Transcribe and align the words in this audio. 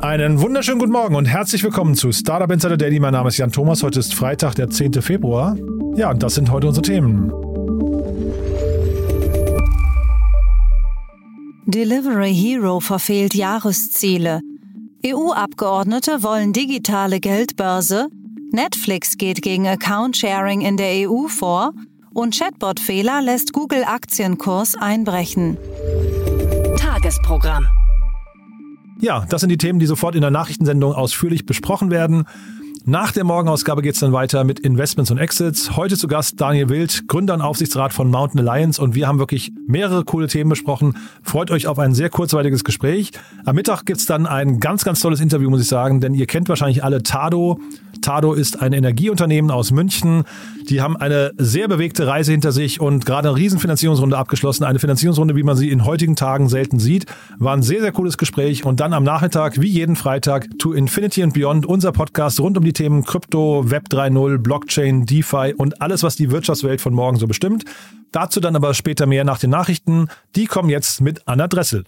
Einen 0.00 0.40
wunderschönen 0.40 0.78
guten 0.78 0.92
Morgen 0.92 1.16
und 1.16 1.24
herzlich 1.24 1.64
willkommen 1.64 1.96
zu 1.96 2.12
Startup 2.12 2.48
Insider 2.52 2.76
Daily. 2.76 3.00
Mein 3.00 3.14
Name 3.14 3.30
ist 3.30 3.36
Jan 3.36 3.50
Thomas. 3.50 3.82
Heute 3.82 3.98
ist 3.98 4.14
Freitag, 4.14 4.54
der 4.54 4.70
10. 4.70 5.02
Februar. 5.02 5.56
Ja, 5.96 6.10
und 6.10 6.22
das 6.22 6.36
sind 6.36 6.52
heute 6.52 6.68
unsere 6.68 6.82
Themen. 6.82 7.32
Delivery 11.66 12.32
Hero 12.32 12.78
verfehlt 12.78 13.34
Jahresziele. 13.34 14.40
EU-Abgeordnete 15.04 16.22
wollen 16.22 16.52
digitale 16.52 17.18
Geldbörse. 17.18 18.06
Netflix 18.52 19.18
geht 19.18 19.42
gegen 19.42 19.66
Account-Sharing 19.66 20.60
in 20.60 20.76
der 20.76 21.10
EU 21.10 21.26
vor. 21.26 21.72
Und 22.14 22.38
Chatbot-Fehler 22.38 23.20
lässt 23.20 23.52
Google 23.52 23.82
Aktienkurs 23.84 24.76
einbrechen. 24.76 25.58
Tagesprogramm. 26.76 27.66
Ja, 29.00 29.24
das 29.28 29.40
sind 29.40 29.50
die 29.50 29.58
Themen, 29.58 29.78
die 29.78 29.86
sofort 29.86 30.14
in 30.14 30.20
der 30.20 30.30
Nachrichtensendung 30.30 30.92
ausführlich 30.92 31.46
besprochen 31.46 31.90
werden. 31.90 32.24
Nach 32.88 33.12
der 33.12 33.22
Morgenausgabe 33.22 33.82
geht 33.82 33.92
es 33.92 34.00
dann 34.00 34.14
weiter 34.14 34.44
mit 34.44 34.60
Investments 34.60 35.10
und 35.10 35.18
Exits. 35.18 35.76
Heute 35.76 35.98
zu 35.98 36.08
Gast 36.08 36.40
Daniel 36.40 36.70
Wild, 36.70 37.06
Gründer 37.06 37.34
und 37.34 37.42
Aufsichtsrat 37.42 37.92
von 37.92 38.10
Mountain 38.10 38.40
Alliance 38.40 38.80
und 38.80 38.94
wir 38.94 39.06
haben 39.06 39.18
wirklich 39.18 39.52
mehrere 39.66 40.04
coole 40.04 40.26
Themen 40.26 40.48
besprochen. 40.48 40.96
Freut 41.22 41.50
euch 41.50 41.66
auf 41.66 41.78
ein 41.78 41.92
sehr 41.92 42.08
kurzweiliges 42.08 42.64
Gespräch. 42.64 43.10
Am 43.44 43.56
Mittag 43.56 43.84
gibt's 43.84 44.06
dann 44.06 44.26
ein 44.26 44.58
ganz, 44.58 44.84
ganz 44.84 45.00
tolles 45.00 45.20
Interview, 45.20 45.50
muss 45.50 45.60
ich 45.60 45.68
sagen, 45.68 46.00
denn 46.00 46.14
ihr 46.14 46.24
kennt 46.24 46.48
wahrscheinlich 46.48 46.82
alle 46.82 47.02
Tado. 47.02 47.60
Tado 48.00 48.32
ist 48.32 48.62
ein 48.62 48.72
Energieunternehmen 48.72 49.50
aus 49.50 49.70
München. 49.70 50.24
Die 50.68 50.80
haben 50.80 50.96
eine 50.96 51.32
sehr 51.36 51.68
bewegte 51.68 52.06
Reise 52.06 52.32
hinter 52.32 52.52
sich 52.52 52.80
und 52.80 53.04
gerade 53.04 53.28
eine 53.28 53.36
Riesenfinanzierungsrunde 53.36 54.16
abgeschlossen. 54.16 54.64
Eine 54.64 54.78
Finanzierungsrunde, 54.78 55.36
wie 55.36 55.42
man 55.42 55.56
sie 55.56 55.70
in 55.70 55.84
heutigen 55.84 56.16
Tagen 56.16 56.48
selten 56.48 56.78
sieht. 56.78 57.06
War 57.38 57.54
ein 57.54 57.62
sehr, 57.62 57.80
sehr 57.80 57.92
cooles 57.92 58.16
Gespräch. 58.18 58.64
Und 58.64 58.80
dann 58.80 58.92
am 58.92 59.04
Nachmittag, 59.04 59.60
wie 59.60 59.68
jeden 59.68 59.96
Freitag, 59.96 60.46
To 60.58 60.72
Infinity 60.72 61.22
and 61.22 61.34
Beyond, 61.34 61.66
unser 61.66 61.92
Podcast 61.92 62.40
rund 62.40 62.56
um 62.56 62.64
die 62.64 62.72
Themen 62.78 63.04
Krypto, 63.04 63.68
Web 63.72 63.88
3.0, 63.90 64.38
Blockchain, 64.38 65.04
DeFi 65.04 65.52
und 65.56 65.82
alles, 65.82 66.04
was 66.04 66.14
die 66.14 66.30
Wirtschaftswelt 66.30 66.80
von 66.80 66.94
morgen 66.94 67.16
so 67.16 67.26
bestimmt. 67.26 67.64
Dazu 68.12 68.38
dann 68.38 68.54
aber 68.54 68.72
später 68.72 69.06
mehr 69.06 69.24
nach 69.24 69.40
den 69.40 69.50
Nachrichten. 69.50 70.06
Die 70.36 70.46
kommen 70.46 70.70
jetzt 70.70 71.00
mit 71.00 71.26
Anna 71.26 71.48
Dressel. 71.48 71.82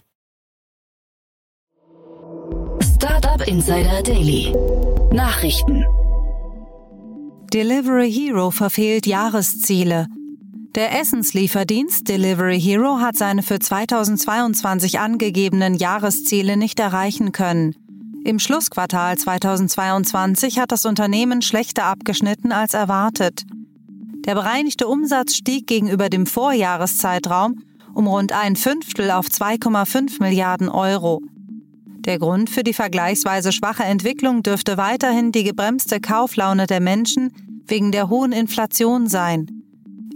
Startup 2.81 3.47
Insider 3.47 4.03
Daily. 4.03 4.53
Nachrichten. 5.13 5.85
Delivery 7.53 8.11
Hero 8.11 8.51
verfehlt 8.51 9.07
Jahresziele. 9.07 10.07
Der 10.75 10.99
Essenslieferdienst 10.99 12.09
Delivery 12.09 12.59
Hero 12.59 12.99
hat 12.99 13.15
seine 13.15 13.43
für 13.43 13.59
2022 13.59 14.99
angegebenen 14.99 15.75
Jahresziele 15.75 16.57
nicht 16.57 16.81
erreichen 16.81 17.31
können. 17.31 17.75
Im 18.23 18.39
Schlussquartal 18.39 19.17
2022 19.17 20.59
hat 20.59 20.71
das 20.71 20.85
Unternehmen 20.85 21.41
schlechter 21.41 21.85
abgeschnitten 21.85 22.51
als 22.51 22.73
erwartet. 22.73 23.43
Der 24.25 24.35
bereinigte 24.35 24.87
Umsatz 24.87 25.35
stieg 25.35 25.65
gegenüber 25.65 26.09
dem 26.09 26.25
Vorjahreszeitraum 26.25 27.63
um 27.93 28.07
rund 28.07 28.31
ein 28.31 28.55
Fünftel 28.55 29.11
auf 29.11 29.27
2,5 29.27 30.21
Milliarden 30.21 30.69
Euro. 30.69 31.21
Der 32.05 32.19
Grund 32.19 32.49
für 32.49 32.63
die 32.63 32.73
vergleichsweise 32.73 33.51
schwache 33.51 33.83
Entwicklung 33.83 34.43
dürfte 34.43 34.77
weiterhin 34.77 35.31
die 35.31 35.43
gebremste 35.43 35.99
Kauflaune 35.99 36.67
der 36.67 36.79
Menschen 36.79 37.63
wegen 37.67 37.91
der 37.91 38.09
hohen 38.09 38.31
Inflation 38.31 39.07
sein. 39.07 39.60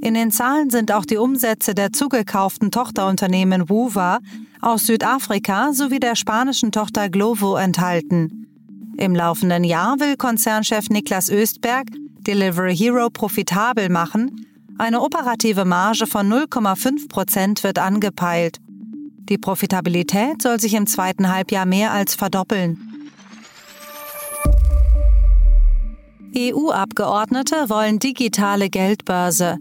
In 0.05 0.13
den 0.13 0.29
Zahlen 0.29 0.69
sind 0.69 0.91
auch 0.91 1.03
die 1.03 1.17
Umsätze 1.17 1.73
der 1.73 1.91
zugekauften 1.91 2.69
Tochterunternehmen 2.69 3.69
Wuva 3.71 4.19
aus 4.61 4.85
Südafrika 4.85 5.73
sowie 5.73 5.99
der 5.99 6.15
spanischen 6.15 6.71
Tochter 6.71 7.09
Glovo 7.09 7.55
enthalten. 7.55 8.45
Im 8.97 9.15
laufenden 9.15 9.63
Jahr 9.63 9.99
will 9.99 10.15
Konzernchef 10.15 10.89
Niklas 10.91 11.31
Östberg 11.31 11.87
Delivery 12.19 12.77
Hero 12.77 13.09
profitabel 13.09 13.89
machen. 13.89 14.45
Eine 14.77 15.01
operative 15.01 15.65
Marge 15.65 16.05
von 16.05 16.31
0,5 16.31 17.09
Prozent 17.09 17.63
wird 17.63 17.79
angepeilt. 17.79 18.59
Die 19.27 19.39
Profitabilität 19.39 20.39
soll 20.39 20.59
sich 20.59 20.75
im 20.75 20.85
zweiten 20.85 21.33
Halbjahr 21.33 21.65
mehr 21.65 21.91
als 21.91 22.13
verdoppeln. 22.13 23.09
EU-Abgeordnete 26.37 27.69
wollen 27.69 27.97
digitale 27.97 28.69
Geldbörse. 28.69 29.57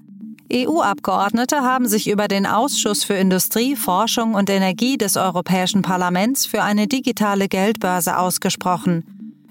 EU-Abgeordnete 0.53 1.63
haben 1.63 1.89
sich 1.89 2.09
über 2.09 2.29
den 2.29 2.47
Ausschuss 2.47 3.03
für 3.03 3.15
Industrie, 3.15 3.77
Forschung 3.77 4.35
und 4.35 4.51
Energie 4.51 4.99
des 4.99 5.17
Europäischen 5.17 5.83
Parlaments 5.83 6.47
für 6.47 6.63
eine 6.63 6.87
digitale 6.87 7.49
Geldbörse 7.49 8.19
ausgesprochen. 8.19 9.05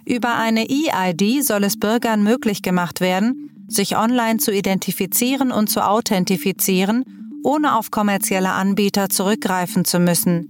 Über 0.05 0.35
eine 0.35 0.67
EID 0.69 1.43
soll 1.43 1.63
es 1.63 1.79
Bürgern 1.79 2.23
möglich 2.23 2.61
gemacht 2.61 3.01
werden, 3.01 3.49
sich 3.67 3.97
online 3.97 4.37
zu 4.37 4.51
identifizieren 4.51 5.51
und 5.51 5.69
zu 5.69 5.81
authentifizieren, 5.81 7.05
ohne 7.43 7.75
auf 7.75 7.89
kommerzielle 7.89 8.51
Anbieter 8.51 9.09
zurückgreifen 9.09 9.85
zu 9.85 9.99
müssen. 9.99 10.49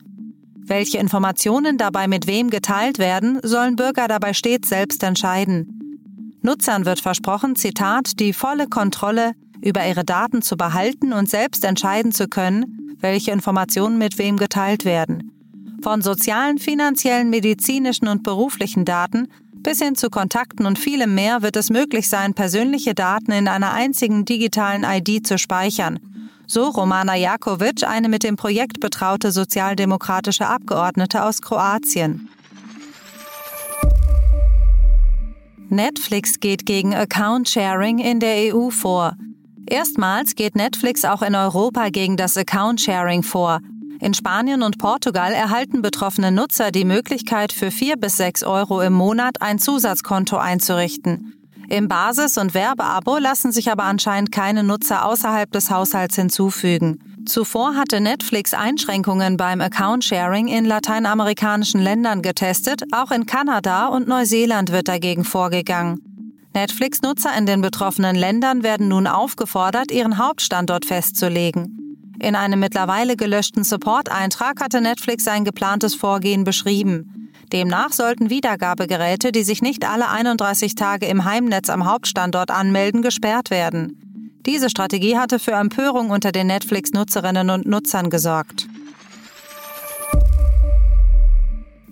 Welche 0.66 0.98
Informationen 0.98 1.78
dabei 1.78 2.08
mit 2.08 2.28
wem 2.28 2.50
geteilt 2.50 2.98
werden, 2.98 3.40
sollen 3.44 3.76
Bürger 3.76 4.08
dabei 4.08 4.34
stets 4.34 4.70
selbst 4.70 5.04
entscheiden. 5.04 5.80
Nutzern 6.42 6.86
wird 6.86 7.00
versprochen, 7.00 7.56
Zitat, 7.56 8.20
die 8.20 8.34
volle 8.34 8.68
Kontrolle 8.68 9.34
über 9.64 9.88
ihre 9.88 10.04
Daten 10.04 10.42
zu 10.42 10.58
behalten 10.58 11.14
und 11.14 11.30
selbst 11.30 11.64
entscheiden 11.64 12.12
zu 12.12 12.28
können, 12.28 12.96
welche 13.00 13.32
Informationen 13.32 13.98
mit 13.98 14.18
wem 14.18 14.38
geteilt 14.38 14.86
werden. 14.86 15.32
Von 15.82 16.02
sozialen, 16.02 16.58
finanziellen, 16.58 17.30
medizinischen 17.30 18.08
und 18.08 18.24
beruflichen 18.24 18.86
Daten 18.86 19.28
bis 19.64 19.80
hin 19.80 19.96
zu 19.96 20.10
Kontakten 20.10 20.66
und 20.66 20.78
vielem 20.78 21.16
mehr 21.16 21.42
wird 21.42 21.56
es 21.56 21.70
möglich 21.70 22.10
sein, 22.10 22.34
persönliche 22.34 22.94
Daten 22.94 23.32
in 23.32 23.48
einer 23.48 23.74
einzigen 23.74 24.26
digitalen 24.26 24.84
ID 24.84 25.26
zu 25.26 25.38
speichern. 25.38 26.00
So 26.46 26.66
Romana 26.70 27.16
Jakovic, 27.16 27.84
eine 27.84 28.10
mit 28.10 28.24
dem 28.24 28.36
Projekt 28.36 28.82
betraute 28.82 29.32
sozialdemokratische 29.32 30.48
Abgeordnete 30.48 31.24
aus 31.24 31.42
Kroatien. 31.42 32.30
Netflix 35.70 36.40
geht 36.40 36.66
gegen 36.66 36.94
Account 36.94 37.50
Sharing 37.50 38.00
in 38.00 38.20
der 38.20 38.54
EU 38.54 38.70
vor. 38.70 39.16
Erstmals 39.66 40.36
geht 40.36 40.56
Netflix 40.56 41.06
auch 41.06 41.22
in 41.22 41.36
Europa 41.36 41.90
gegen 41.90 42.18
das 42.18 42.38
Account 42.38 42.82
Sharing 42.82 43.24
vor. 43.24 43.60
In 44.00 44.14
Spanien 44.14 44.64
und 44.64 44.80
Portugal 44.80 45.32
erhalten 45.32 45.82
betroffene 45.82 46.32
Nutzer 46.32 46.72
die 46.72 46.84
Möglichkeit, 46.84 47.54
für 47.54 47.72
4 47.72 47.96
bis 47.96 48.18
6 48.18 48.44
Euro 48.44 48.82
im 48.82 48.94
Monat 48.94 49.42
ein 49.42 49.60
Zusatzkonto 49.60 50.36
einzurichten. 50.36 51.34
Im 51.70 51.88
Basis- 51.88 52.38
und 52.38 52.54
Werbeabo 52.54 53.18
lassen 53.18 53.54
sich 53.54 53.72
aber 53.72 53.84
anscheinend 53.84 54.32
keine 54.34 54.64
Nutzer 54.64 55.06
außerhalb 55.06 55.52
des 55.52 55.72
Haushalts 55.72 56.16
hinzufügen. 56.16 57.00
Zuvor 57.26 57.76
hatte 57.76 58.02
Netflix 58.02 58.54
Einschränkungen 58.54 59.38
beim 59.38 59.62
Account-Sharing 59.62 60.50
in 60.50 60.66
lateinamerikanischen 60.66 61.82
Ländern 61.82 62.22
getestet, 62.22 62.84
auch 62.92 63.12
in 63.12 63.26
Kanada 63.26 63.88
und 63.88 64.10
Neuseeland 64.10 64.74
wird 64.74 64.90
dagegen 64.90 65.24
vorgegangen. 65.24 66.13
Netflix-Nutzer 66.54 67.36
in 67.38 67.46
den 67.46 67.62
betroffenen 67.62 68.16
Ländern 68.16 68.62
werden 68.62 68.88
nun 68.88 69.08
aufgefordert, 69.08 69.92
ihren 69.92 70.18
Hauptstandort 70.18 70.86
festzulegen. 70.86 71.80
In 72.20 72.36
einem 72.36 72.60
mittlerweile 72.60 73.16
gelöschten 73.16 73.64
Support-Eintrag 73.64 74.62
hatte 74.62 74.80
Netflix 74.80 75.24
sein 75.24 75.46
geplantes 75.46 75.96
Vorgehen 75.96 76.44
beschrieben. 76.44 77.32
Demnach 77.52 77.92
sollten 77.92 78.30
Wiedergabegeräte, 78.30 79.32
die 79.32 79.44
sich 79.44 79.62
nicht 79.62 79.88
alle 79.88 80.10
31 80.10 80.76
Tage 80.76 81.08
im 81.08 81.26
Heimnetz 81.26 81.70
am 81.70 81.86
Hauptstandort 81.86 82.52
anmelden, 82.52 83.02
gesperrt 83.02 83.50
werden. 83.50 84.40
Diese 84.46 84.70
Strategie 84.70 85.18
hatte 85.18 85.40
für 85.40 85.54
Empörung 85.54 86.12
unter 86.12 86.32
den 86.32 86.48
Netflix-Nutzerinnen 86.48 87.50
und 87.50 87.66
Nutzern 87.66 88.10
gesorgt. 88.10 88.68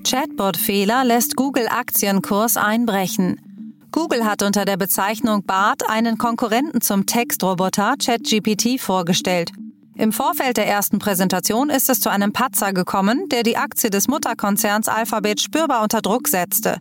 Chatbot-Fehler 0.04 1.04
lässt 1.04 1.36
Google 1.36 1.68
Aktienkurs 1.68 2.57
einbrechen. 2.57 3.50
Google 3.92 4.26
hat 4.26 4.42
unter 4.42 4.64
der 4.64 4.78
Bezeichnung 4.78 5.44
BART 5.44 5.90
einen 5.90 6.18
Konkurrenten 6.18 6.80
zum 6.82 7.06
Textroboter 7.06 7.96
ChatGPT 8.02 8.80
vorgestellt. 8.80 9.52
Im 9.96 10.14
Vorfeld 10.14 10.56
der 10.56 10.68
ersten 10.68 10.98
Präsentation 10.98 11.70
ist 11.70 11.90
es 11.90 12.00
zu 12.00 12.10
einem 12.10 12.32
Patzer 12.32 12.72
gekommen, 12.72 13.28
der 13.30 13.44
die 13.44 13.58
Aktie 13.58 13.90
des 13.90 14.08
Mutterkonzerns 14.08 14.88
Alphabet 14.88 15.42
spürbar 15.42 15.84
unter 15.84 16.02
Druck 16.02 16.30
setzte. 16.30 16.78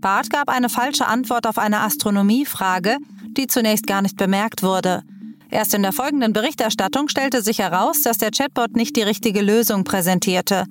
Barth 0.00 0.30
gab 0.30 0.48
eine 0.48 0.70
falsche 0.70 1.06
Antwort 1.06 1.46
auf 1.46 1.58
eine 1.58 1.80
Astronomiefrage, 1.80 2.96
die 3.36 3.46
zunächst 3.46 3.86
gar 3.86 4.00
nicht 4.00 4.16
bemerkt 4.16 4.62
wurde. 4.62 5.02
Erst 5.50 5.74
in 5.74 5.82
der 5.82 5.92
folgenden 5.92 6.32
Berichterstattung 6.32 7.08
stellte 7.08 7.42
sich 7.42 7.58
heraus, 7.58 8.00
dass 8.00 8.18
der 8.18 8.30
Chatbot 8.30 8.76
nicht 8.76 8.96
die 8.96 9.02
richtige 9.02 9.42
Lösung 9.42 9.84
präsentierte. 9.84 10.64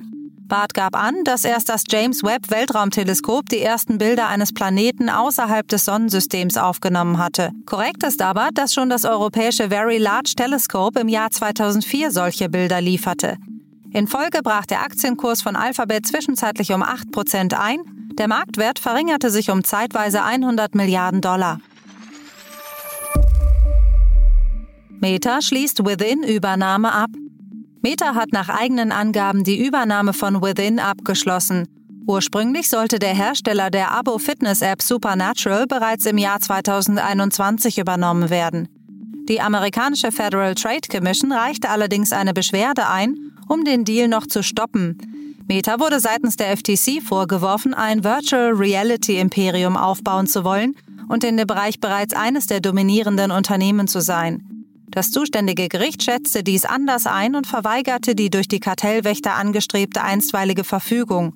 Bart 0.48 0.74
gab 0.74 0.96
an, 0.96 1.24
dass 1.24 1.44
erst 1.44 1.70
das 1.70 1.84
James 1.90 2.24
Webb 2.24 2.52
Weltraumteleskop 2.52 3.50
die 3.50 3.62
ersten 3.62 3.98
Bilder 3.98 4.28
eines 4.28 4.54
Planeten 4.54 5.10
außerhalb 5.10 5.68
des 5.68 5.86
Sonnensystems 5.86 6.58
aufgenommen 6.58 7.18
hatte. 7.18 7.52
Korrekt 7.66 8.04
ist 8.04 8.22
aber, 8.22 8.50
dass 8.54 8.74
schon 8.74 8.90
das 8.90 9.06
europäische 9.06 9.70
Very 9.70 9.98
Large 9.98 10.34
Telescope 10.36 11.00
im 11.00 11.08
Jahr 11.08 11.32
2004 11.32 12.12
solche 12.12 12.50
Bilder 12.50 12.80
lieferte. 12.80 13.38
In 13.92 14.08
Folge 14.08 14.42
brach 14.44 14.66
der 14.66 14.82
Aktienkurs 14.82 15.42
von 15.42 15.56
Alphabet 15.56 16.06
zwischenzeitlich 16.06 16.74
um 16.74 16.84
8% 16.84 17.54
ein, 17.54 17.80
der 18.18 18.28
Marktwert 18.28 18.80
verringerte 18.80 19.30
sich 19.30 19.50
um 19.50 19.64
zeitweise 19.64 20.24
100 20.24 20.76
Milliarden 20.76 21.22
Dollar. 21.22 21.60
Meta 25.00 25.42
schließt 25.42 25.86
Within-Übernahme 25.86 26.92
ab. 26.92 27.10
Meta 27.86 28.16
hat 28.16 28.32
nach 28.32 28.50
eigenen 28.50 28.92
Angaben 28.92 29.44
die 29.44 29.64
Übernahme 29.64 30.14
von 30.14 30.42
Within 30.42 30.80
abgeschlossen. 30.80 31.68
Ursprünglich 32.08 32.68
sollte 32.68 32.98
der 32.98 33.14
Hersteller 33.14 33.70
der 33.70 33.92
Abo-Fitness-App 33.92 34.82
Supernatural 34.82 35.68
bereits 35.68 36.08
im 36.08 36.18
Jahr 36.18 36.40
2021 36.40 37.78
übernommen 37.78 38.32
werden. 38.32 38.68
Die 39.30 39.40
amerikanische 39.40 40.12
Federal 40.12 40.56
Trade 40.56 40.88
Commission 40.92 41.32
reichte 41.32 41.70
allerdings 41.70 42.12
eine 42.12 42.34
Beschwerde 42.34 42.90
ein, 42.90 43.18
um 43.48 43.64
den 43.64 43.86
Deal 43.86 44.08
noch 44.08 44.26
zu 44.26 44.42
stoppen. 44.42 44.98
Meta 45.48 45.80
wurde 45.80 46.00
seitens 46.00 46.38
der 46.38 46.58
FTC 46.58 47.04
vorgeworfen, 47.04 47.76
ein 47.76 48.04
Virtual 48.04 48.52
Reality 48.52 49.20
Imperium 49.20 49.78
aufbauen 49.78 50.26
zu 50.26 50.44
wollen 50.44 50.76
und 51.08 51.24
in 51.24 51.38
dem 51.38 51.46
Bereich 51.46 51.80
bereits 51.80 52.16
eines 52.16 52.48
der 52.48 52.62
dominierenden 52.62 53.30
Unternehmen 53.30 53.88
zu 53.88 54.02
sein. 54.02 54.55
Das 54.88 55.12
zuständige 55.12 55.68
Gericht 55.68 56.04
schätzte 56.04 56.44
dies 56.44 56.66
anders 56.66 57.08
ein 57.08 57.36
und 57.36 57.48
verweigerte 57.48 58.16
die 58.16 58.30
durch 58.30 58.48
die 58.48 58.60
Kartellwächter 58.60 59.36
angestrebte 59.36 60.04
einstweilige 60.04 60.64
Verfügung. 60.64 61.36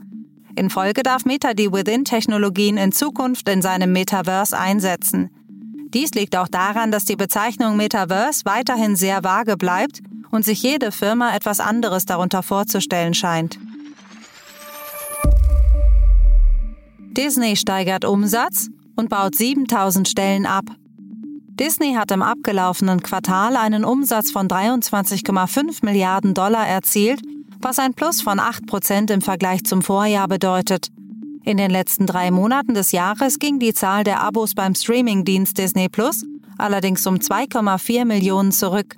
In 0.56 0.69
Folge 0.69 1.04
darf 1.04 1.25
Meta 1.25 1.54
die 1.54 1.72
Within-Technologien 1.72 2.78
in 2.78 2.92
Zukunft 2.92 3.48
in 3.50 3.62
seinem 3.62 3.92
Metaverse 3.92 4.57
einsetzen. 4.57 5.30
Dies 5.94 6.12
liegt 6.12 6.36
auch 6.36 6.48
daran, 6.48 6.92
dass 6.92 7.06
die 7.06 7.16
Bezeichnung 7.16 7.78
Metaverse 7.78 8.46
weiterhin 8.46 8.96
sehr 8.96 9.24
vage 9.24 9.57
bleibt 9.57 10.01
und 10.31 10.46
sich 10.46 10.62
jede 10.62 10.92
Firma 10.92 11.36
etwas 11.36 11.60
anderes 11.60 12.06
darunter 12.06 12.44
vorzustellen 12.44 13.13
scheint. 13.13 13.60
Disney 17.12 17.56
steigert 17.56 18.06
Umsatz 18.06 18.69
und 18.96 19.10
baut 19.10 19.36
7000 19.36 20.07
Stellen 20.07 20.46
ab. 20.46 20.66
Disney 21.59 21.94
hat 21.95 22.09
im 22.11 22.21
abgelaufenen 22.21 23.03
Quartal 23.03 23.57
einen 23.57 23.83
Umsatz 23.83 24.31
von 24.31 24.47
23,5 24.47 25.83
Milliarden 25.83 26.33
Dollar 26.33 26.65
erzielt, 26.65 27.21
was 27.61 27.79
ein 27.79 27.94
Plus 27.94 28.21
von 28.21 28.39
8 28.39 28.65
Prozent 28.65 29.11
im 29.11 29.21
Vergleich 29.21 29.65
zum 29.65 29.81
Vorjahr 29.81 30.29
bedeutet. 30.29 30.88
In 31.44 31.57
den 31.57 31.69
letzten 31.69 32.06
drei 32.06 32.31
Monaten 32.31 32.75
des 32.75 32.94
Jahres 32.94 33.39
ging 33.39 33.59
die 33.59 33.73
Zahl 33.73 34.06
der 34.06 34.21
Abos 34.21 34.56
beim 34.56 34.73
Streamingdienst 34.73 35.57
Disney 35.57 35.89
Plus 35.89 36.23
allerdings 36.57 37.06
um 37.06 37.15
2,4 37.15 38.05
Millionen 38.05 38.53
zurück. 38.53 38.95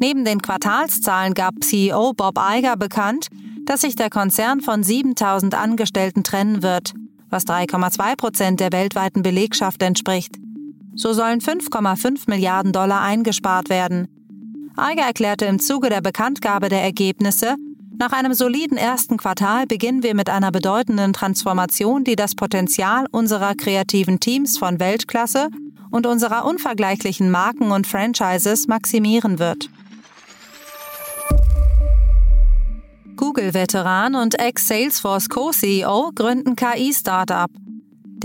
Neben 0.00 0.24
den 0.24 0.42
Quartalszahlen 0.42 1.34
gab 1.34 1.54
CEO 1.62 2.12
Bob 2.12 2.38
Iger 2.38 2.76
bekannt, 2.76 3.28
dass 3.66 3.82
sich 3.82 3.94
der 3.94 4.10
Konzern 4.10 4.60
von 4.60 4.82
7000 4.82 5.54
Angestellten 5.54 6.24
trennen 6.24 6.62
wird, 6.62 6.94
was 7.30 7.46
3,2 7.46 8.16
Prozent 8.16 8.60
der 8.60 8.72
weltweiten 8.72 9.22
Belegschaft 9.22 9.80
entspricht. 9.82 10.43
So 10.96 11.12
sollen 11.12 11.40
5,5 11.40 12.22
Milliarden 12.28 12.72
Dollar 12.72 13.02
eingespart 13.02 13.68
werden. 13.68 14.08
Eiger 14.76 15.02
erklärte 15.02 15.44
im 15.46 15.60
Zuge 15.60 15.88
der 15.88 16.00
Bekanntgabe 16.00 16.68
der 16.68 16.82
Ergebnisse, 16.82 17.56
nach 17.96 18.10
einem 18.10 18.34
soliden 18.34 18.76
ersten 18.76 19.18
Quartal 19.18 19.66
beginnen 19.66 20.02
wir 20.02 20.16
mit 20.16 20.28
einer 20.28 20.50
bedeutenden 20.50 21.12
Transformation, 21.12 22.02
die 22.02 22.16
das 22.16 22.34
Potenzial 22.34 23.06
unserer 23.12 23.54
kreativen 23.54 24.18
Teams 24.18 24.58
von 24.58 24.80
Weltklasse 24.80 25.48
und 25.92 26.04
unserer 26.06 26.44
unvergleichlichen 26.44 27.30
Marken 27.30 27.70
und 27.70 27.86
Franchises 27.86 28.66
maximieren 28.66 29.38
wird. 29.38 29.70
Google-Veteran 33.14 34.16
und 34.16 34.40
Ex-Salesforce 34.40 35.28
Co-CEO 35.28 36.10
gründen 36.16 36.56
KI-Startup. 36.56 37.48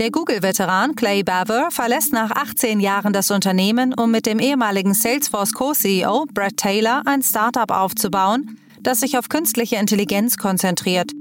Der 0.00 0.10
Google-Veteran 0.10 0.96
Clay 0.96 1.22
Baver 1.22 1.70
verlässt 1.70 2.14
nach 2.14 2.30
18 2.30 2.80
Jahren 2.80 3.12
das 3.12 3.30
Unternehmen, 3.30 3.92
um 3.92 4.10
mit 4.10 4.24
dem 4.24 4.38
ehemaligen 4.38 4.94
Salesforce 4.94 5.52
Co-CEO 5.52 6.24
Brad 6.32 6.56
Taylor 6.56 7.02
ein 7.04 7.22
Startup 7.22 7.70
aufzubauen, 7.70 8.56
das 8.82 9.00
sich 9.00 9.18
auf 9.18 9.28
künstliche 9.28 9.76
Intelligenz 9.76 10.38
konzentriert. 10.38 11.12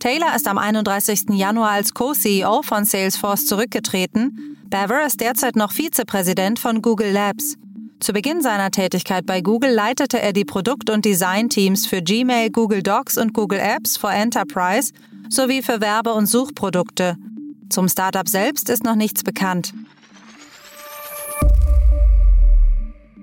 Taylor 0.00 0.34
ist 0.34 0.48
am 0.48 0.58
31. 0.58 1.26
Januar 1.34 1.70
als 1.70 1.94
Co-CEO 1.94 2.62
von 2.62 2.84
Salesforce 2.84 3.46
zurückgetreten. 3.46 4.56
Baver 4.68 5.06
ist 5.06 5.20
derzeit 5.20 5.54
noch 5.54 5.70
Vizepräsident 5.70 6.58
von 6.58 6.82
Google 6.82 7.12
Labs. 7.12 7.54
Zu 8.00 8.12
Beginn 8.12 8.42
seiner 8.42 8.72
Tätigkeit 8.72 9.26
bei 9.26 9.42
Google 9.42 9.70
leitete 9.70 10.20
er 10.20 10.32
die 10.32 10.44
Produkt- 10.44 10.90
und 10.90 11.04
Designteams 11.04 11.86
für 11.86 12.02
Gmail, 12.02 12.50
Google 12.50 12.82
Docs 12.82 13.16
und 13.16 13.32
Google 13.32 13.60
Apps 13.60 13.96
for 13.96 14.12
Enterprise 14.12 14.92
sowie 15.28 15.62
für 15.62 15.80
Werbe- 15.80 16.14
und 16.14 16.26
Suchprodukte. 16.26 17.16
Zum 17.70 17.88
Startup 17.88 18.28
selbst 18.28 18.68
ist 18.68 18.84
noch 18.84 18.94
nichts 18.94 19.22
bekannt. 19.22 19.72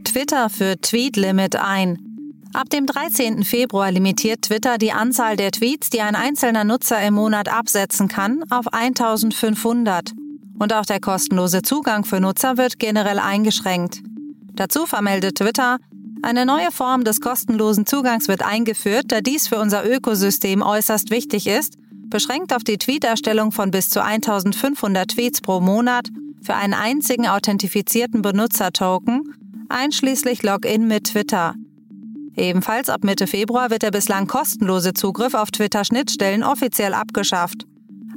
Twitter 0.04 0.50
führt 0.50 0.82
Tweet 0.82 1.16
Limit 1.16 1.56
ein. 1.56 1.98
Ab 2.54 2.70
dem 2.70 2.86
13. 2.86 3.44
Februar 3.46 3.92
limitiert 3.92 4.42
Twitter 4.42 4.78
die 4.78 4.92
Anzahl 4.92 5.38
der 5.38 5.52
Tweets, 5.52 5.90
die 5.90 6.02
ein 6.02 6.16
einzelner 6.16 6.66
Nutzer 6.66 7.02
im 7.02 7.14
Monat 7.14 7.48
absetzen 7.48 8.10
kann, 8.10 8.44
auf 8.50 8.74
1500. 8.74 10.12
Und 10.60 10.74
auch 10.74 10.86
der 10.86 11.00
kostenlose 11.00 11.62
Zugang 11.62 12.04
für 12.04 12.20
Nutzer 12.20 12.58
wird 12.58 12.78
generell 12.78 13.20
eingeschränkt. 13.20 14.02
Dazu 14.54 14.86
vermeldet 14.86 15.38
Twitter, 15.38 15.78
eine 16.24 16.46
neue 16.46 16.72
Form 16.72 17.06
des 17.06 17.22
kostenlosen 17.22 17.86
Zugangs 17.86 18.28
wird 18.28 18.44
eingeführt, 18.44 19.06
da 19.08 19.22
dies 19.22 19.48
für 19.48 19.60
unser 19.60 19.90
Ökosystem 19.90 20.62
äußerst 20.62 21.10
wichtig 21.10 21.48
ist 21.48 21.78
beschränkt 22.12 22.54
auf 22.54 22.64
die 22.64 22.78
Tweeterstellung 22.78 23.52
von 23.52 23.72
bis 23.72 23.90
zu 23.90 24.04
1500 24.04 25.10
Tweets 25.10 25.42
pro 25.42 25.60
Monat 25.60 26.10
für 26.44 26.54
einen 26.54 26.76
einzigen 26.76 27.28
authentifizierten 27.28 28.22
Benutzertoken, 28.22 29.66
einschließlich 29.70 30.44
Login 30.44 30.88
mit 30.88 31.06
Twitter. 31.06 31.56
Ebenfalls 32.36 32.90
ab 32.90 33.04
Mitte 33.04 33.26
Februar 33.26 33.72
wird 33.72 33.82
der 33.82 33.92
bislang 33.92 34.28
kostenlose 34.28 34.94
Zugriff 34.94 35.34
auf 35.34 35.52
Twitter-Schnittstellen 35.52 36.44
offiziell 36.44 36.94
abgeschafft. 36.94 37.66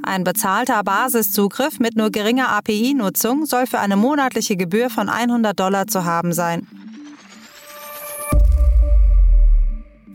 Ein 0.03 0.23
bezahlter 0.23 0.83
Basiszugriff 0.85 1.81
mit 1.81 1.97
nur 1.97 2.11
geringer 2.11 2.51
API-Nutzung 2.51 3.47
soll 3.47 3.67
für 3.67 3.79
eine 3.79 3.97
monatliche 3.97 4.57
Gebühr 4.57 4.91
von 4.91 5.09
100 5.09 5.59
Dollar 5.59 5.87
zu 5.87 6.05
haben 6.05 6.33
sein. 6.33 6.67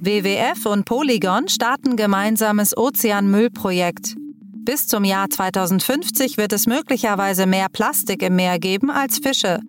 WWF 0.02 0.66
und 0.66 0.86
Polygon 0.86 1.50
starten 1.50 1.98
gemeinsames 1.98 2.78
Ozeanmüllprojekt. 2.78 4.16
Bis 4.64 4.88
zum 4.88 5.04
Jahr 5.04 5.30
2050 5.30 6.38
wird 6.38 6.54
es 6.54 6.68
möglicherweise 6.68 7.46
mehr 7.46 7.68
Plastik 7.68 8.24
im 8.24 8.38
Meer 8.38 8.60
geben 8.60 8.92
als 8.92 9.18
Fische. 9.18 9.60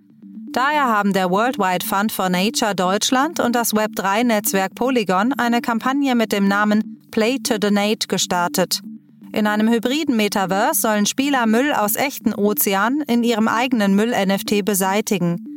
Daher 0.53 0.85
haben 0.85 1.13
der 1.15 1.31
Worldwide 1.31 1.85
Fund 1.85 2.13
for 2.13 2.29
Nature 2.29 2.77
Deutschland 2.77 3.41
und 3.41 3.57
das 3.57 3.75
Web3-Netzwerk 3.75 4.77
Polygon 4.77 5.33
eine 5.33 5.61
Kampagne 5.61 6.15
mit 6.15 6.31
dem 6.31 6.47
Namen 6.47 7.01
Play 7.11 7.39
to 7.39 7.59
Donate 7.59 8.07
gestartet. 8.07 8.83
In 9.33 9.49
einem 9.49 9.69
hybriden 9.69 10.17
Metaverse 10.17 10.81
sollen 10.81 11.07
Spieler 11.07 11.47
Müll 11.47 11.73
aus 11.73 11.97
echten 11.97 12.35
Ozeanen 12.35 13.01
in 13.03 13.25
ihrem 13.25 13.49
eigenen 13.49 13.97
Müll-NFT 13.97 14.65
beseitigen. 14.65 15.50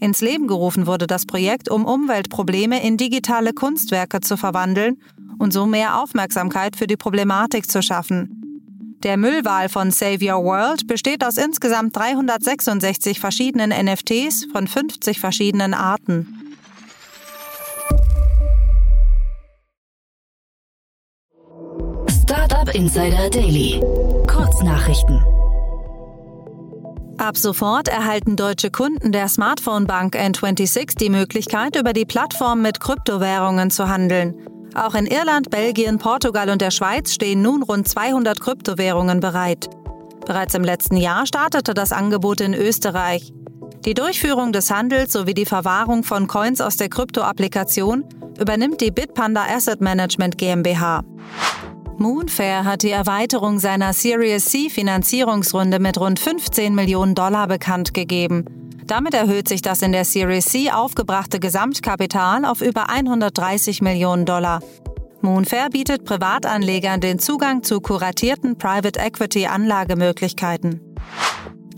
Ins 0.00 0.20
Leben 0.20 0.46
gerufen 0.46 0.86
wurde 0.86 1.06
das 1.06 1.26
Projekt, 1.26 1.68
um 1.68 1.84
Umweltprobleme 1.84 2.82
in 2.82 2.96
digitale 2.96 3.52
Kunstwerke 3.52 4.20
zu 4.20 4.36
verwandeln 4.36 4.98
und 5.38 5.52
so 5.52 5.66
mehr 5.66 6.00
Aufmerksamkeit 6.00 6.76
für 6.76 6.86
die 6.86 6.96
Problematik 6.96 7.70
zu 7.70 7.82
schaffen. 7.82 8.38
Der 9.02 9.16
Müllwahl 9.16 9.68
von 9.68 9.90
Save 9.92 10.18
Your 10.20 10.44
World 10.44 10.88
besteht 10.88 11.24
aus 11.24 11.36
insgesamt 11.36 11.96
366 11.96 13.20
verschiedenen 13.20 13.70
NFTs 13.70 14.46
von 14.52 14.66
50 14.66 15.20
verschiedenen 15.20 15.72
Arten. 15.72 16.34
Startup 22.08 22.74
Insider 22.74 23.30
Daily. 23.30 23.80
Kurznachrichten. 24.26 25.37
Ab 27.18 27.36
sofort 27.36 27.88
erhalten 27.88 28.36
deutsche 28.36 28.70
Kunden 28.70 29.10
der 29.10 29.26
Smartphone-Bank 29.26 30.14
N26 30.14 30.96
die 30.96 31.10
Möglichkeit, 31.10 31.74
über 31.74 31.92
die 31.92 32.04
Plattform 32.04 32.62
mit 32.62 32.78
Kryptowährungen 32.78 33.72
zu 33.72 33.88
handeln. 33.88 34.34
Auch 34.74 34.94
in 34.94 35.06
Irland, 35.06 35.50
Belgien, 35.50 35.98
Portugal 35.98 36.48
und 36.48 36.62
der 36.62 36.70
Schweiz 36.70 37.12
stehen 37.12 37.42
nun 37.42 37.64
rund 37.64 37.88
200 37.88 38.40
Kryptowährungen 38.40 39.18
bereit. 39.18 39.68
Bereits 40.26 40.54
im 40.54 40.62
letzten 40.62 40.96
Jahr 40.96 41.26
startete 41.26 41.74
das 41.74 41.90
Angebot 41.90 42.40
in 42.40 42.54
Österreich. 42.54 43.32
Die 43.84 43.94
Durchführung 43.94 44.52
des 44.52 44.70
Handels 44.70 45.12
sowie 45.12 45.34
die 45.34 45.46
Verwahrung 45.46 46.04
von 46.04 46.28
Coins 46.28 46.60
aus 46.60 46.76
der 46.76 46.88
Krypto-Applikation 46.88 48.04
übernimmt 48.38 48.80
die 48.80 48.92
Bitpanda 48.92 49.44
Asset 49.44 49.80
Management 49.80 50.38
GmbH. 50.38 51.02
Moonfair 51.98 52.64
hat 52.64 52.84
die 52.84 52.90
Erweiterung 52.90 53.58
seiner 53.58 53.92
Series 53.92 54.44
C 54.44 54.70
Finanzierungsrunde 54.70 55.80
mit 55.80 55.98
rund 55.98 56.20
15 56.20 56.72
Millionen 56.72 57.16
Dollar 57.16 57.48
bekannt 57.48 57.92
gegeben. 57.92 58.44
Damit 58.86 59.14
erhöht 59.14 59.48
sich 59.48 59.62
das 59.62 59.82
in 59.82 59.90
der 59.90 60.04
Series 60.04 60.44
C 60.44 60.70
aufgebrachte 60.70 61.40
Gesamtkapital 61.40 62.44
auf 62.44 62.60
über 62.60 62.88
130 62.88 63.82
Millionen 63.82 64.26
Dollar. 64.26 64.60
Moonfair 65.22 65.70
bietet 65.70 66.04
Privatanlegern 66.04 67.00
den 67.00 67.18
Zugang 67.18 67.64
zu 67.64 67.80
kuratierten 67.80 68.56
Private 68.56 69.00
Equity 69.00 69.46
Anlagemöglichkeiten. 69.46 70.80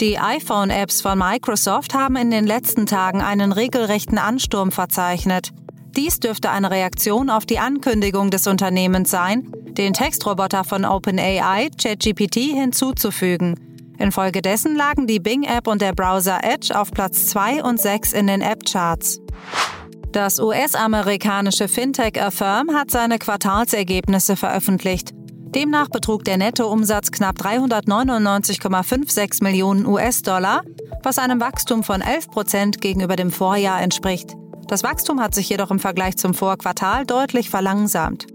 Die 0.01 0.19
iPhone-Apps 0.19 1.01
von 1.01 1.19
Microsoft 1.19 1.95
haben 1.95 2.17
in 2.17 2.31
den 2.31 2.47
letzten 2.47 2.85
Tagen 2.85 3.23
einen 3.23 3.53
regelrechten 3.53 4.19
Ansturm 4.19 4.71
verzeichnet. 4.71 5.53
Dies 5.97 6.21
dürfte 6.21 6.51
eine 6.51 6.71
Reaktion 6.71 7.31
auf 7.31 7.47
die 7.47 7.59
Ankündigung 7.59 8.31
des 8.31 8.47
Unternehmens 8.47 9.11
sein, 9.11 9.51
den 9.77 9.93
Textroboter 9.93 10.65
von 10.65 10.85
OpenAI 10.85 11.71
ChatGPT 11.77 12.55
hinzuzufügen. 12.55 13.59
Infolgedessen 13.99 14.77
lagen 14.77 15.07
die 15.07 15.21
Bing-App 15.21 15.67
und 15.67 15.83
der 15.83 15.93
Browser 15.93 16.41
Edge 16.43 16.79
auf 16.79 16.91
Platz 16.91 17.27
2 17.27 17.63
und 17.63 17.81
6 17.81 18.15
in 18.15 18.29
den 18.29 18.41
App-Charts. 18.41 19.21
Das 20.13 20.41
US-amerikanische 20.41 21.69
Fintech 21.69 22.21
Affirm 22.21 22.75
hat 22.75 22.91
seine 22.91 23.19
Quartalsergebnisse 23.19 24.37
veröffentlicht. 24.37 25.13
Demnach 25.55 25.89
betrug 25.89 26.25
der 26.25 26.39
Nettoumsatz 26.39 27.11
knapp 27.11 27.41
399,56 27.41 29.43
Millionen 29.43 29.87
US-Dollar, 29.87 30.63
was 31.03 31.19
einem 31.19 31.41
Wachstum 31.41 31.83
von 31.83 32.01
11 32.01 32.29
Prozent 32.29 32.81
gegenüber 32.81 33.17
dem 33.17 33.31
Vorjahr 33.31 33.83
entspricht. 33.83 34.35
Das 34.71 34.85
Wachstum 34.85 35.21
hat 35.21 35.35
sich 35.35 35.49
jedoch 35.49 35.73
im 35.73 35.81
Vergleich 35.81 36.17
zum 36.17 36.33
Vorquartal 36.33 37.05
deutlich 37.05 37.51
verlangsamt. 37.51 38.29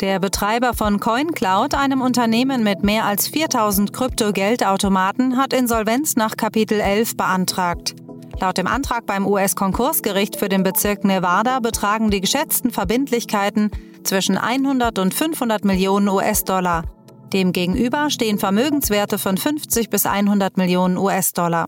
Der 0.00 0.20
Betreiber 0.20 0.74
von 0.74 1.00
CoinCloud, 1.00 1.74
einem 1.74 2.02
Unternehmen 2.02 2.62
mit 2.62 2.84
mehr 2.84 3.04
als 3.04 3.26
4000 3.26 3.92
Krypto-Geldautomaten, 3.92 5.36
hat 5.36 5.52
Insolvenz 5.52 6.14
nach 6.14 6.36
Kapitel 6.36 6.78
11 6.78 7.16
beantragt. 7.16 7.96
Laut 8.38 8.58
dem 8.58 8.68
Antrag 8.68 9.06
beim 9.06 9.26
US-Konkursgericht 9.26 10.36
für 10.36 10.48
den 10.48 10.62
Bezirk 10.62 11.02
Nevada 11.02 11.58
betragen 11.58 12.12
die 12.12 12.20
geschätzten 12.20 12.70
Verbindlichkeiten 12.70 13.72
zwischen 14.04 14.38
100 14.38 15.00
und 15.00 15.12
500 15.12 15.64
Millionen 15.64 16.08
US-Dollar. 16.08 16.84
Demgegenüber 17.32 18.08
stehen 18.10 18.38
Vermögenswerte 18.38 19.18
von 19.18 19.36
50 19.36 19.90
bis 19.90 20.06
100 20.06 20.56
Millionen 20.56 20.96
US-Dollar. 20.96 21.66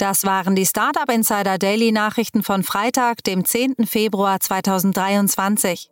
Das 0.00 0.24
waren 0.24 0.56
die 0.56 0.64
Startup 0.64 1.12
Insider 1.12 1.58
Daily 1.58 1.92
Nachrichten 1.92 2.42
von 2.42 2.62
Freitag, 2.62 3.22
dem 3.22 3.44
10. 3.44 3.84
Februar 3.84 4.40
2023. 4.40 5.90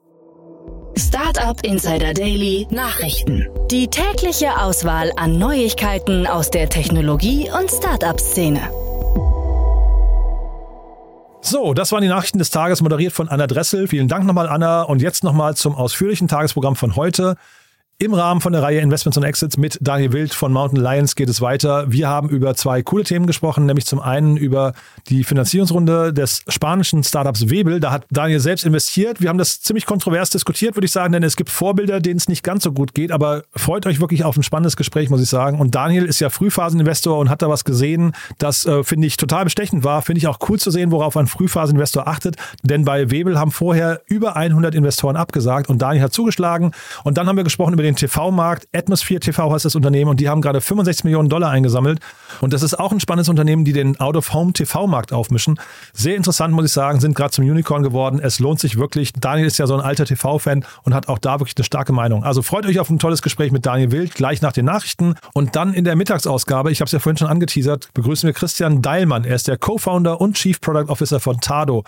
Startup 0.97 1.63
Insider 1.63 2.15
Daily 2.15 2.67
Nachrichten. 2.71 3.47
Die 3.71 3.89
tägliche 3.89 4.59
Auswahl 4.63 5.13
an 5.17 5.39
Neuigkeiten 5.39 6.27
aus 6.27 6.49
der 6.49 6.71
Technologie- 6.71 7.51
und 7.51 7.71
Startup-Szene. 7.71 8.71
So, 11.43 11.75
das 11.75 11.93
waren 11.93 12.01
die 12.01 12.09
Nachrichten 12.09 12.39
des 12.39 12.49
Tages, 12.49 12.81
moderiert 12.81 13.13
von 13.13 13.29
Anna 13.29 13.47
Dressel. 13.47 13.89
Vielen 13.89 14.09
Dank 14.09 14.25
nochmal, 14.25 14.49
Anna. 14.49 14.85
Und 14.85 15.03
jetzt 15.03 15.23
nochmal 15.23 15.55
zum 15.55 15.75
ausführlichen 15.75 16.29
Tagesprogramm 16.29 16.77
von 16.77 16.97
heute. 16.97 17.37
Im 18.01 18.15
Rahmen 18.15 18.41
von 18.41 18.53
der 18.53 18.63
Reihe 18.63 18.79
Investments 18.79 19.17
und 19.17 19.25
Exits 19.25 19.57
mit 19.57 19.77
Daniel 19.81 20.13
Wild 20.13 20.33
von 20.33 20.53
Mountain 20.53 20.81
Lions 20.81 21.17
geht 21.17 21.29
es 21.29 21.41
weiter. 21.41 21.91
Wir 21.91 22.07
haben 22.07 22.29
über 22.29 22.55
zwei 22.55 22.81
coole 22.81 23.03
Themen 23.03 23.27
gesprochen, 23.27 23.67
nämlich 23.67 23.87
zum 23.87 23.99
einen 23.99 24.37
über 24.37 24.73
die 25.09 25.25
Finanzierungsrunde 25.25 26.13
des 26.13 26.45
spanischen 26.47 27.03
Startups 27.03 27.51
Webel. 27.51 27.81
Da 27.81 27.91
hat 27.91 28.07
Daniel 28.13 28.39
selbst 28.39 28.65
investiert. 28.65 29.21
Wir 29.21 29.29
haben 29.29 29.37
das 29.37 29.63
ziemlich 29.63 29.85
kontrovers 29.85 30.31
diskutiert, 30.31 30.77
würde 30.77 30.85
ich 30.85 30.93
sagen, 30.93 31.13
denn 31.13 31.25
es 31.25 31.35
gibt 31.35 31.51
Vorbilder, 31.51 31.99
denen 31.99 32.19
es 32.19 32.29
nicht 32.29 32.45
ganz 32.45 32.63
so 32.63 32.71
gut 32.71 32.95
geht. 32.95 33.11
Aber 33.11 33.43
freut 33.57 33.85
euch 33.85 33.99
wirklich 33.99 34.23
auf 34.23 34.37
ein 34.37 34.45
spannendes 34.45 34.77
Gespräch, 34.77 35.11
muss 35.11 35.21
ich 35.21 35.29
sagen. 35.29 35.59
Und 35.59 35.75
Daniel 35.75 36.05
ist 36.05 36.21
ja 36.21 36.31
Frühphaseninvestor 36.31 37.19
und 37.19 37.29
hat 37.29 37.43
da 37.43 37.49
was 37.49 37.65
gesehen, 37.65 38.13
das 38.39 38.65
äh, 38.65 38.85
finde 38.85 39.09
ich 39.09 39.17
total 39.17 39.43
bestechend 39.43 39.83
war. 39.83 40.03
Finde 40.03 40.21
ich 40.21 40.29
auch 40.29 40.39
cool 40.49 40.61
zu 40.61 40.71
sehen, 40.71 40.93
worauf 40.93 41.17
ein 41.17 41.27
Frühphaseninvestor 41.27 42.07
achtet. 42.07 42.37
Denn 42.63 42.85
bei 42.85 43.11
Webel 43.11 43.41
haben 43.41 43.51
vorher 43.51 44.03
über 44.07 44.37
100 44.37 44.77
Investoren 44.77 45.17
abgesagt 45.17 45.69
und 45.69 45.83
Daniel 45.83 46.05
hat 46.05 46.13
zugeschlagen. 46.13 46.71
Und 47.03 47.19
dann 47.19 47.27
haben 47.27 47.37
wir 47.37 47.43
gesprochen 47.43 47.73
über 47.73 47.88
den 47.89 47.97
TV-Markt. 47.97 48.69
Atmosphere 48.75 49.21
TV 49.21 49.51
heißt 49.53 49.65
das 49.65 49.75
Unternehmen 49.75 50.11
und 50.11 50.21
die 50.21 50.29
haben 50.29 50.41
gerade 50.41 50.61
65 50.61 51.05
Millionen 51.05 51.29
Dollar 51.29 51.51
eingesammelt. 51.51 52.01
Und 52.41 52.53
das 52.53 52.63
ist 52.63 52.79
auch 52.79 52.93
ein 52.93 53.01
spannendes 53.01 53.29
Unternehmen, 53.29 53.65
die 53.65 53.73
den 53.73 53.99
Out-of-Home-TV-Markt 53.99 55.13
aufmischen. 55.13 55.59
Sehr 55.93 56.17
interessant, 56.17 56.55
muss 56.55 56.67
ich 56.67 56.73
sagen, 56.73 57.01
sind 57.01 57.15
gerade 57.15 57.31
zum 57.31 57.45
Unicorn 57.45 57.83
geworden. 57.83 58.21
Es 58.23 58.39
lohnt 58.39 58.61
sich 58.61 58.79
wirklich. 58.79 59.13
Daniel 59.13 59.47
ist 59.47 59.59
ja 59.59 59.67
so 59.67 59.75
ein 59.75 59.81
alter 59.81 60.05
TV-Fan 60.05 60.65
und 60.83 60.95
hat 60.95 61.09
auch 61.09 61.19
da 61.19 61.41
wirklich 61.41 61.57
eine 61.57 61.65
starke 61.65 61.93
Meinung. 61.93 62.25
Also 62.25 62.43
freut 62.43 62.67
euch 62.67 62.79
auf 62.79 62.91
ein 62.91 62.99
tolles 62.99 63.23
Gespräch 63.23 63.53
mit 63.53 63.65
Daniel 63.67 63.91
Wild, 63.91 64.15
gleich 64.15 64.43
nach 64.43 64.53
den 64.53 64.67
Nachrichten. 64.67 65.15
Und 65.33 65.57
dann 65.57 65.73
in 65.73 65.85
der 65.85 65.97
Mittagsausgabe, 65.97 66.71
ich 66.71 66.81
habe 66.81 66.87
es 66.87 66.93
ja 66.93 66.99
vorhin 66.99 67.17
schon 67.17 67.29
angeteasert, 67.29 67.89
begrüßen 67.95 68.27
wir 68.27 68.35
Christian 68.35 68.83
Deilmann. 68.83 69.25
Er 69.25 69.35
ist 69.35 69.49
der 69.49 69.57
Co-Founder 69.57 70.21
und 70.21 70.37
Chief 70.37 70.61
Product 70.61 70.91
Officer 70.91 71.21
von 71.21 71.41
Tado. 71.41 71.85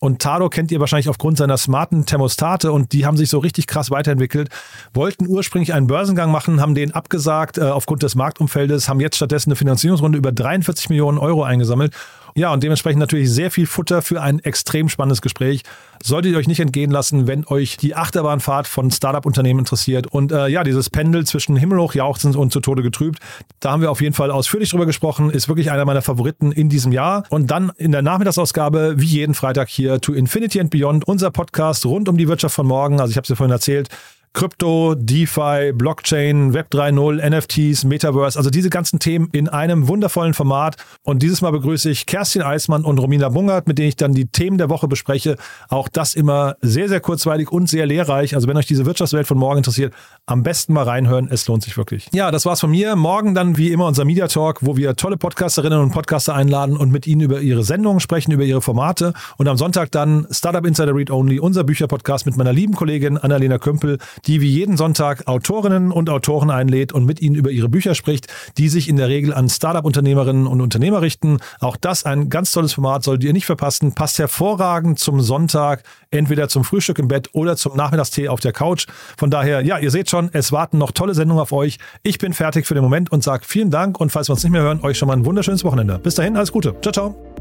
Und 0.00 0.20
Tado 0.22 0.48
kennt 0.48 0.70
ihr 0.70 0.78
wahrscheinlich 0.78 1.08
aufgrund 1.08 1.38
seiner 1.38 1.56
smarten 1.56 2.06
Thermostate 2.06 2.70
und 2.70 2.92
die 2.92 3.04
haben 3.04 3.16
sich 3.16 3.30
so 3.30 3.38
richtig 3.38 3.66
krass 3.66 3.90
weiterentwickelt. 3.90 4.48
Wollten 4.94 5.26
ursprünglich 5.26 5.74
einen 5.74 5.88
Börsengang 5.88 6.30
machen, 6.30 6.60
haben 6.60 6.74
den 6.74 6.92
abgesagt 6.92 7.58
äh, 7.58 7.62
aufgrund 7.62 8.02
des 8.02 8.14
Marktumfeldes, 8.14 8.88
haben 8.88 9.00
jetzt 9.00 9.16
stattdessen 9.16 9.50
eine 9.50 9.56
Finanzierungsrunde 9.56 10.16
über 10.16 10.30
43 10.30 10.88
Millionen 10.90 11.18
Euro 11.18 11.42
eingesammelt 11.42 11.94
ja, 12.34 12.52
und 12.52 12.62
dementsprechend 12.62 13.00
natürlich 13.00 13.30
sehr 13.30 13.50
viel 13.50 13.66
Futter 13.66 14.02
für 14.02 14.20
ein 14.20 14.38
extrem 14.40 14.88
spannendes 14.88 15.22
Gespräch. 15.22 15.62
Solltet 16.02 16.32
ihr 16.32 16.38
euch 16.38 16.46
nicht 16.46 16.60
entgehen 16.60 16.90
lassen, 16.90 17.26
wenn 17.26 17.44
euch 17.46 17.76
die 17.76 17.96
Achterbahnfahrt 17.96 18.68
von 18.68 18.90
Startup-Unternehmen 18.90 19.60
interessiert. 19.60 20.06
Und 20.06 20.30
äh, 20.30 20.46
ja, 20.46 20.62
dieses 20.62 20.90
Pendel 20.90 21.26
zwischen 21.26 21.56
himmelhoch 21.56 21.94
jauchzend 21.94 22.36
und 22.36 22.52
zu 22.52 22.60
Tode 22.60 22.82
getrübt, 22.82 23.18
da 23.60 23.72
haben 23.72 23.82
wir 23.82 23.90
auf 23.90 24.00
jeden 24.00 24.14
Fall 24.14 24.30
ausführlich 24.30 24.70
drüber 24.70 24.86
gesprochen. 24.86 25.30
Ist 25.30 25.48
wirklich 25.48 25.72
einer 25.72 25.84
meiner 25.84 26.02
Favoriten 26.02 26.52
in 26.52 26.68
diesem 26.68 26.92
Jahr. 26.92 27.24
Und 27.30 27.50
dann 27.50 27.72
in 27.76 27.90
der 27.90 28.02
Nachmittagsausgabe, 28.02 28.94
wie 28.98 29.06
jeden 29.06 29.34
Freitag 29.34 29.68
hier, 29.68 30.00
To 30.00 30.12
Infinity 30.12 30.60
and 30.60 30.70
Beyond, 30.70 31.06
unser 31.06 31.30
Podcast 31.30 31.84
rund 31.84 32.08
um 32.08 32.16
die 32.16 32.28
Wirtschaft 32.28 32.54
von 32.54 32.66
morgen. 32.66 33.00
Also 33.00 33.10
ich 33.10 33.16
habe 33.16 33.24
es 33.24 33.30
ja 33.30 33.36
vorhin 33.36 33.52
erzählt, 33.52 33.88
Krypto, 34.32 34.94
DeFi, 34.94 35.72
Blockchain, 35.74 36.54
Web 36.54 36.68
3.0, 36.72 37.28
NFTs, 37.28 37.84
Metaverse, 37.84 38.38
also 38.38 38.50
diese 38.50 38.70
ganzen 38.70 38.98
Themen 38.98 39.28
in 39.32 39.48
einem 39.48 39.88
wundervollen 39.88 40.34
Format. 40.34 40.76
Und 41.02 41.22
dieses 41.22 41.42
Mal 41.42 41.50
begrüße 41.50 41.90
ich 41.90 42.06
Kerstin 42.06 42.42
Eismann 42.42 42.84
und 42.84 42.98
Romina 42.98 43.28
Bungert, 43.28 43.66
mit 43.66 43.78
denen 43.78 43.88
ich 43.88 43.96
dann 43.96 44.12
die 44.12 44.26
Themen 44.26 44.58
der 44.58 44.68
Woche 44.68 44.88
bespreche. 44.88 45.36
Auch 45.68 45.88
das 45.88 46.14
immer 46.14 46.56
sehr, 46.60 46.88
sehr 46.88 47.00
kurzweilig 47.00 47.50
und 47.50 47.68
sehr 47.68 47.86
lehrreich. 47.86 48.34
Also 48.34 48.48
wenn 48.48 48.56
euch 48.56 48.66
diese 48.66 48.86
Wirtschaftswelt 48.86 49.26
von 49.26 49.38
morgen 49.38 49.58
interessiert, 49.58 49.94
am 50.26 50.42
besten 50.42 50.72
mal 50.72 50.84
reinhören. 50.84 51.28
Es 51.30 51.46
lohnt 51.48 51.62
sich 51.62 51.76
wirklich. 51.76 52.08
Ja, 52.12 52.30
das 52.30 52.44
war's 52.46 52.60
von 52.60 52.70
mir. 52.70 52.96
Morgen 52.96 53.34
dann 53.34 53.56
wie 53.56 53.72
immer 53.72 53.86
unser 53.86 54.04
Media 54.04 54.28
Talk, 54.28 54.58
wo 54.60 54.76
wir 54.76 54.94
tolle 54.94 55.16
Podcasterinnen 55.16 55.80
und 55.80 55.92
Podcaster 55.92 56.34
einladen 56.34 56.76
und 56.76 56.90
mit 56.90 57.06
ihnen 57.06 57.22
über 57.22 57.40
ihre 57.40 57.64
Sendungen 57.64 58.00
sprechen, 58.00 58.32
über 58.32 58.44
ihre 58.44 58.60
Formate. 58.60 59.14
Und 59.36 59.48
am 59.48 59.56
Sonntag 59.56 59.90
dann 59.90 60.26
Startup 60.30 60.64
Insider 60.64 60.94
Read 60.94 61.10
Only, 61.10 61.40
unser 61.40 61.64
Bücherpodcast 61.64 62.26
mit 62.26 62.36
meiner 62.36 62.52
lieben 62.52 62.74
Kollegin 62.74 63.16
Annalena 63.16 63.58
Kümpel, 63.58 63.98
die 64.26 64.40
wie 64.40 64.48
jeden 64.48 64.76
Sonntag 64.76 65.26
Autorinnen 65.26 65.92
und 65.92 66.10
Autoren 66.10 66.50
einlädt 66.50 66.92
und 66.92 67.04
mit 67.04 67.20
ihnen 67.20 67.34
über 67.34 67.50
ihre 67.50 67.68
Bücher 67.68 67.94
spricht, 67.94 68.26
die 68.56 68.68
sich 68.68 68.88
in 68.88 68.96
der 68.96 69.08
Regel 69.08 69.32
an 69.32 69.48
Startup-Unternehmerinnen 69.48 70.46
und 70.46 70.60
Unternehmer 70.60 71.02
richten. 71.02 71.38
Auch 71.60 71.76
das 71.76 72.04
ein 72.04 72.28
ganz 72.28 72.52
tolles 72.52 72.72
Format, 72.72 73.04
solltet 73.04 73.24
ihr 73.24 73.32
nicht 73.32 73.46
verpassen. 73.46 73.94
Passt 73.94 74.18
hervorragend 74.18 74.98
zum 74.98 75.20
Sonntag, 75.20 75.82
entweder 76.10 76.48
zum 76.48 76.64
Frühstück 76.64 76.98
im 76.98 77.08
Bett 77.08 77.30
oder 77.32 77.56
zum 77.56 77.76
Nachmittagstee 77.76 78.28
auf 78.28 78.40
der 78.40 78.52
Couch. 78.52 78.86
Von 79.16 79.30
daher, 79.30 79.62
ja, 79.62 79.78
ihr 79.78 79.90
seht 79.90 80.10
schon, 80.10 80.30
es 80.32 80.52
warten 80.52 80.78
noch 80.78 80.92
tolle 80.92 81.14
Sendungen 81.14 81.42
auf 81.42 81.52
euch. 81.52 81.78
Ich 82.02 82.18
bin 82.18 82.32
fertig 82.32 82.66
für 82.66 82.74
den 82.74 82.82
Moment 82.82 83.12
und 83.12 83.22
sage 83.22 83.44
vielen 83.46 83.70
Dank 83.70 84.00
und 84.00 84.10
falls 84.10 84.28
wir 84.28 84.32
uns 84.32 84.42
nicht 84.42 84.52
mehr 84.52 84.62
hören, 84.62 84.80
euch 84.82 84.98
schon 84.98 85.08
mal 85.08 85.16
ein 85.16 85.24
wunderschönes 85.24 85.64
Wochenende. 85.64 85.98
Bis 85.98 86.14
dahin, 86.14 86.36
alles 86.36 86.52
Gute. 86.52 86.74
Ciao, 86.80 86.92
ciao. 86.92 87.37